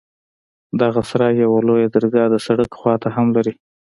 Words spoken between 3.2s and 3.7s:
لري.